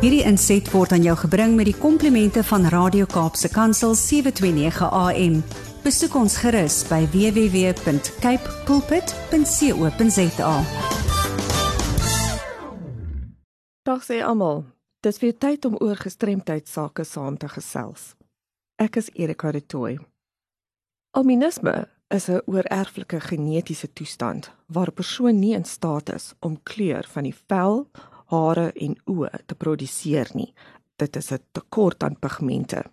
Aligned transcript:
Hierdie 0.00 0.22
inset 0.24 0.64
word 0.72 0.94
aan 0.96 1.02
jou 1.04 1.12
gebring 1.26 1.58
met 1.58 1.66
die 1.68 1.76
komplimente 1.76 2.40
van 2.48 2.62
Radio 2.72 3.04
Kaapse 3.04 3.50
Kansel 3.52 3.92
729 3.92 4.86
AM. 4.96 5.34
Besoek 5.84 6.14
ons 6.16 6.38
gerus 6.40 6.78
by 6.88 7.02
www.cape 7.12 8.54
pulpit.co.za. 8.64 10.54
Dag 13.84 14.06
sê 14.08 14.22
almal, 14.24 14.64
dis 15.04 15.20
weer 15.20 15.36
tyd 15.36 15.68
om 15.68 15.76
oor 15.84 16.00
gestremdheid 16.00 16.64
sake 16.64 17.04
saam 17.04 17.36
te 17.36 17.52
gesels. 17.52 18.14
Ek 18.80 18.96
is 18.96 19.12
Erika 19.12 19.52
de 19.52 19.60
Tooy. 19.60 19.98
Albinisme 21.12 21.90
is 22.08 22.28
'n 22.28 22.40
oorerflike 22.46 23.20
genetiese 23.20 23.92
toestand 23.92 24.50
waar 24.66 24.88
'n 24.88 24.94
persoon 24.94 25.38
nie 25.38 25.54
in 25.54 25.64
staat 25.64 26.14
is 26.14 26.32
om 26.40 26.62
kleur 26.62 27.04
van 27.12 27.22
die 27.22 27.36
vel, 27.48 27.90
hare 28.30 28.70
en 28.72 28.96
oë 29.10 29.44
te 29.46 29.54
produseer 29.54 30.30
nie. 30.34 30.52
Dit 30.96 31.16
is 31.16 31.32
'n 31.32 31.42
tekort 31.52 32.02
aan 32.02 32.18
pigmente. 32.18 32.84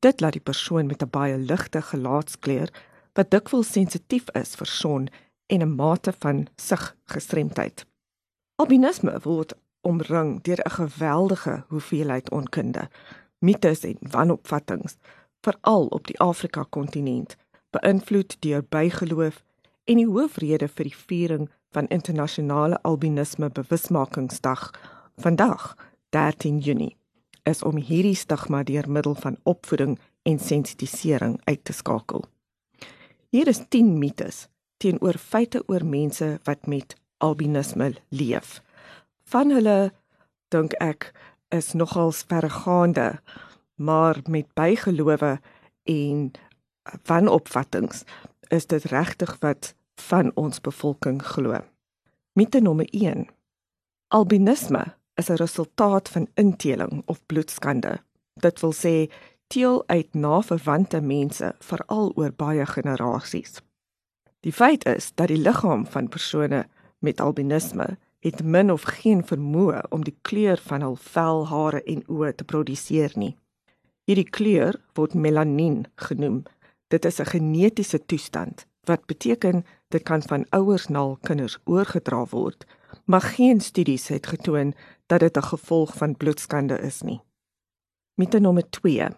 Dit 0.00 0.20
laat 0.20 0.32
die 0.32 0.48
persoon 0.50 0.86
met 0.86 1.02
'n 1.02 1.10
baie 1.10 1.38
ligte 1.38 1.82
gelaatskleur 1.82 2.68
wat 3.14 3.30
dikwels 3.30 3.72
sensitief 3.72 4.30
is 4.34 4.54
vir 4.54 4.66
son 4.66 5.08
en 5.46 5.62
'n 5.62 5.74
mate 5.74 6.12
van 6.18 6.46
siggestremdheid. 6.56 7.86
Albinisme 8.56 9.20
word 9.22 9.54
omring 9.80 10.42
deur 10.42 10.60
'n 10.64 10.70
geweldige 10.70 11.64
hoeveelheid 11.68 12.30
onkunde, 12.30 12.88
mites 13.38 13.84
en 13.84 13.96
wanopvattinge, 14.00 14.90
veral 15.40 15.86
op 15.86 16.06
die 16.06 16.18
Afrika-kontinent 16.20 17.36
beïnvloed 17.70 18.36
deur 18.40 18.64
bygeloof 18.68 19.42
en 19.84 19.98
die 19.98 20.08
hoofrede 20.08 20.68
vir 20.68 20.88
die 20.88 20.96
viering 20.96 21.48
van 21.74 21.88
internasionale 21.88 22.78
albinisme 22.86 23.50
bewusmakingsdag 23.50 24.70
vandag 25.22 25.72
13 26.14 26.58
Junie 26.58 26.96
is 27.48 27.62
om 27.66 27.76
hierdie 27.76 28.14
stigma 28.14 28.62
deur 28.62 28.86
middel 28.86 29.16
van 29.18 29.36
opvoeding 29.42 29.98
en 30.22 30.38
sensitisering 30.38 31.40
uit 31.44 31.64
te 31.64 31.72
skakel. 31.72 32.24
Hier 33.34 33.48
is 33.48 33.64
10 33.68 33.98
mites 33.98 34.46
teenoor 34.76 35.18
feite 35.18 35.62
oor 35.66 35.84
mense 35.86 36.38
wat 36.46 36.66
met 36.66 36.94
albinisme 37.18 37.92
leef. 38.08 38.60
Van 39.30 39.50
hulle 39.50 39.92
dink 40.54 40.76
ek 40.78 41.10
is 41.54 41.72
nogal 41.72 42.12
verregaande, 42.12 43.18
maar 43.74 44.20
met 44.28 44.46
bygelowe 44.54 45.38
en 45.90 46.30
wanopvattinge 47.08 48.04
is 48.52 48.66
dit 48.66 48.84
regtig 48.84 49.36
wat 49.40 49.74
van 49.94 50.30
ons 50.34 50.60
bevolking 50.60 51.22
glo. 51.24 51.60
Mite 52.32 52.60
nommer 52.60 52.86
1. 52.90 53.26
Albinisme 54.08 54.84
is 55.14 55.28
'n 55.28 55.40
resultaat 55.40 56.08
van 56.08 56.28
inteling 56.34 57.02
of 57.06 57.26
bloedskande. 57.26 57.98
Dit 58.34 58.60
wil 58.60 58.72
sê 58.72 59.12
teel 59.46 59.82
uit 59.86 60.14
naverwante 60.14 61.00
mense 61.00 61.54
veral 61.58 62.12
oor 62.14 62.32
baie 62.32 62.66
generasies. 62.66 63.60
Die 64.40 64.52
feit 64.52 64.84
is 64.84 65.12
dat 65.14 65.28
die 65.28 65.38
liggaam 65.38 65.86
van 65.86 66.08
persone 66.08 66.66
met 66.98 67.20
albinisme 67.20 67.98
het 68.18 68.44
min 68.44 68.72
of 68.72 68.82
geen 68.82 69.24
vermoë 69.24 69.82
om 69.88 70.04
die 70.04 70.16
kleur 70.22 70.58
van 70.58 70.80
hul 70.80 70.96
vel, 70.96 71.46
hare 71.46 71.82
en 71.82 72.02
oë 72.08 72.34
te 72.34 72.44
produseer 72.44 73.12
nie. 73.14 73.36
Hierdie 74.04 74.30
kleur 74.30 74.80
word 74.94 75.14
melanien 75.14 75.86
genoem 75.94 76.42
Dit 76.92 77.04
is 77.04 77.18
'n 77.20 77.24
genetiese 77.24 78.06
toestand 78.06 78.66
wat 78.80 79.06
beteken 79.06 79.64
dit 79.88 80.02
kan 80.02 80.22
van 80.22 80.46
ouers 80.48 80.86
na 80.86 81.16
kinders 81.20 81.58
oorgedra 81.64 82.26
word, 82.30 82.66
maar 83.04 83.20
geen 83.20 83.60
studies 83.60 84.08
het 84.08 84.26
getoon 84.26 84.74
dat 85.06 85.20
dit 85.20 85.36
'n 85.36 85.42
gevolg 85.42 85.94
van 85.96 86.16
bloedskande 86.16 86.78
is 86.78 87.00
nie. 87.02 87.20
Mite 88.14 88.38
nommer 88.38 88.70
2. 88.70 89.08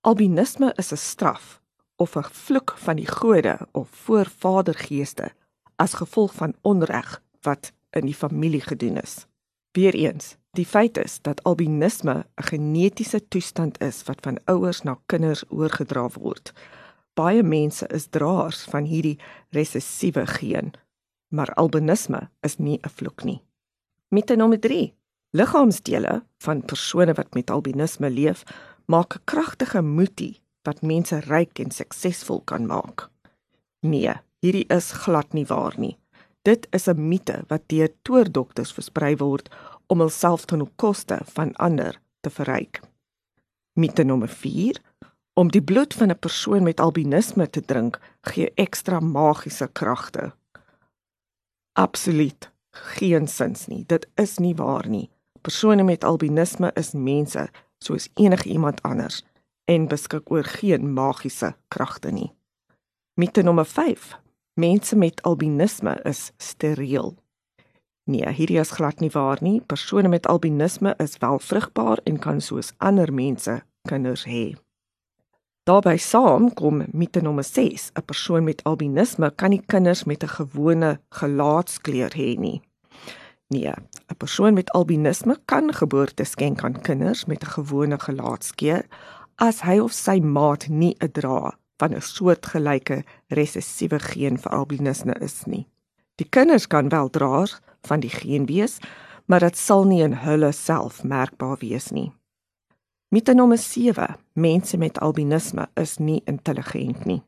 Albinisme 0.00 0.72
is 0.76 0.92
'n 0.92 0.96
straf 0.96 1.60
of 1.96 2.16
'n 2.16 2.30
vloek 2.30 2.74
van 2.76 2.96
die 2.96 3.08
gode 3.08 3.68
of 3.72 3.88
voorvadergeeste 3.88 5.32
as 5.76 5.94
gevolg 5.94 6.34
van 6.34 6.54
onreg 6.60 7.22
wat 7.40 7.72
in 7.90 8.04
die 8.04 8.14
familie 8.14 8.60
gedoen 8.60 8.96
is. 8.96 9.26
Weereens, 9.74 10.36
die 10.54 10.66
feit 10.66 10.98
is 11.02 11.18
dat 11.26 11.42
albinisme 11.42 12.14
'n 12.14 12.42
genetiese 12.48 13.28
toestand 13.28 13.80
is 13.82 14.02
wat 14.02 14.20
van 14.20 14.38
ouers 14.44 14.82
na 14.82 14.98
kinders 15.06 15.44
oorgedra 15.48 16.08
word. 16.08 16.52
Baie 17.14 17.42
mense 17.42 17.86
is 17.86 18.06
draers 18.06 18.64
van 18.64 18.84
hierdie 18.84 19.18
resessiewe 19.50 20.26
geen, 20.26 20.72
maar 21.28 21.54
albinisme 21.54 22.30
is 22.40 22.56
nie 22.58 22.78
'n 22.82 22.88
vloek 22.88 23.24
nie. 23.24 23.42
Mite 24.08 24.36
nommer 24.36 24.60
3. 24.60 24.94
Liggaamsdele 25.30 26.22
van 26.38 26.64
persone 26.64 27.12
wat 27.12 27.34
met 27.34 27.50
albinisme 27.50 28.10
leef, 28.10 28.42
maak 28.86 29.14
'n 29.14 29.24
kragtige 29.24 29.82
moetie 29.82 30.40
wat 30.62 30.82
mense 30.82 31.18
ryk 31.18 31.58
en 31.58 31.70
suksesvol 31.70 32.40
kan 32.44 32.66
maak. 32.66 33.10
Nee, 33.80 34.14
hierdie 34.38 34.66
is 34.68 34.92
glad 34.92 35.32
nie 35.32 35.46
waar 35.46 35.74
nie. 35.76 35.98
Dit 36.44 36.66
is 36.70 36.86
'n 36.88 37.08
mite 37.08 37.44
wat 37.48 37.62
deur 37.66 37.88
toordokters 38.02 38.72
versprei 38.72 39.16
word 39.16 39.48
om 39.86 39.98
hulself 39.98 40.44
ten 40.44 40.74
koste 40.76 41.18
van 41.24 41.54
ander 41.56 42.00
te 42.20 42.30
verryk. 42.30 42.80
Mite 43.72 44.02
nommer 44.02 44.28
4: 44.28 44.80
Om 45.32 45.50
die 45.50 45.62
bloed 45.62 45.94
van 45.94 46.10
'n 46.10 46.18
persoon 46.18 46.62
met 46.62 46.80
albinisme 46.80 47.50
te 47.50 47.64
drink, 47.64 48.00
gee 48.20 48.52
ekstra 48.54 49.00
magiese 49.00 49.68
kragte. 49.72 50.32
Absoluut 51.72 52.50
geensins 52.70 53.66
nie. 53.66 53.84
Dit 53.86 54.06
is 54.14 54.38
nie 54.38 54.54
waar 54.54 54.88
nie. 54.88 55.10
Persone 55.40 55.82
met 55.82 56.04
albinisme 56.04 56.70
is 56.74 56.92
mense 56.92 57.48
soos 57.78 58.08
enige 58.14 58.48
iemand 58.48 58.82
anders 58.82 59.24
en 59.64 59.88
beskik 59.88 60.30
oor 60.30 60.44
geen 60.44 60.92
magiese 60.92 61.54
kragte 61.68 62.10
nie. 62.10 62.32
Mite 63.14 63.42
nommer 63.42 63.64
Mense 64.54 64.96
met 64.96 65.22
albinisme 65.22 66.00
is 66.02 66.30
steriel. 66.36 67.16
Nee, 68.04 68.28
hierdie 68.30 68.60
is 68.60 68.70
glad 68.70 69.00
nie 69.02 69.10
waar 69.10 69.40
nie. 69.42 69.60
Persone 69.66 70.08
met 70.08 70.26
albinisme 70.30 70.94
is 71.02 71.16
wel 71.18 71.38
vrugbaar 71.38 71.98
en 72.04 72.18
kan 72.18 72.40
soos 72.40 72.70
ander 72.78 73.10
mense 73.12 73.62
kinders 73.88 74.22
hê. 74.30 74.52
Daarby 75.66 75.96
saam 75.98 76.52
kom 76.54 76.84
mite 76.92 77.20
nommer 77.20 77.44
6, 77.44 77.90
'n 77.94 78.04
persoon 78.04 78.44
met 78.44 78.62
albinisme 78.64 79.32
kan 79.34 79.50
nie 79.50 79.62
kinders 79.66 80.04
met 80.04 80.22
'n 80.22 80.36
gewone 80.38 81.00
gelaatskleur 81.08 82.12
hê 82.14 82.38
nie. 82.38 82.62
Nee, 83.48 83.74
'n 84.10 84.16
persoon 84.16 84.54
met 84.54 84.70
albinisme 84.70 85.36
kan 85.44 85.72
geboorte 85.72 86.24
skenk 86.24 86.64
aan 86.64 86.80
kinders 86.80 87.24
met 87.24 87.42
'n 87.42 87.54
gewone 87.58 87.98
gelaatskleur 87.98 88.86
as 89.34 89.60
hy 89.60 89.78
of 89.78 89.92
sy 89.92 90.20
maat 90.20 90.68
nie 90.68 90.96
'n 91.00 91.10
dra 91.12 91.58
van 91.84 91.96
'n 91.96 92.00
soortgelyke 92.00 93.04
resessiewe 93.28 93.98
geen 93.98 94.38
vir 94.38 94.52
albinisme 94.52 95.14
is 95.20 95.44
nie. 95.44 95.66
Die 96.14 96.28
kinders 96.28 96.66
kan 96.66 96.88
wel 96.88 97.10
draers 97.10 97.60
van 97.82 98.00
die 98.00 98.10
geen 98.10 98.46
wees, 98.46 98.78
maar 99.26 99.40
dit 99.40 99.56
sal 99.56 99.84
nie 99.84 100.02
in 100.02 100.12
hulle 100.12 100.52
self 100.52 101.04
merkbaar 101.04 101.58
wees 101.58 101.90
nie. 101.90 102.12
Mite 103.08 103.34
nommer 103.34 103.58
7: 103.58 104.16
Mense 104.32 104.76
met 104.76 105.00
albinisme 105.00 105.68
is 105.74 105.98
nie 105.98 106.22
intelligent 106.24 107.04
nie. 107.04 107.22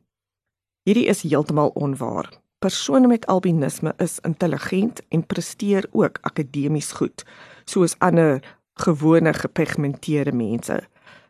Hierdie 0.83 1.07
is 1.07 1.21
heeltemal 1.21 1.69
onwaar. 1.73 2.29
Persone 2.59 3.07
met 3.07 3.25
albinisme 3.25 3.93
is 3.97 4.19
intelligent 4.19 5.01
en 5.09 5.25
presteer 5.25 5.87
ook 5.91 6.17
akademies 6.21 6.91
goed, 6.91 7.25
soos 7.65 7.95
ander 7.99 8.57
gewone 8.73 9.33
gepigmenteerde 9.33 10.31
mense. 10.31 10.83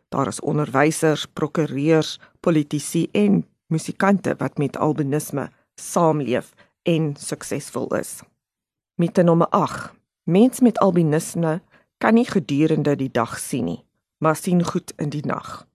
Daar 0.08 0.26
is 0.26 0.40
onderwysers, 0.40 1.26
prokureurs, 1.26 2.20
politici 2.40 3.08
en 3.12 3.46
musikante 3.66 4.34
wat 4.38 4.58
met 4.58 4.76
albinisme 4.76 5.50
saamleef 5.74 6.54
en 6.82 7.16
suksesvol 7.16 7.94
is. 7.94 8.20
Mite 8.94 9.22
nommer 9.22 9.48
8. 9.48 9.92
Mense 10.22 10.62
met 10.62 10.78
albinisme 10.78 11.60
kan 11.98 12.14
nie 12.14 12.26
gedurende 12.26 12.96
die 12.96 13.10
dag 13.10 13.38
sien 13.38 13.64
nie, 13.64 13.84
maar 14.18 14.36
sien 14.36 14.64
goed 14.64 14.92
in 14.96 15.08
die 15.08 15.24
nag. 15.26 15.66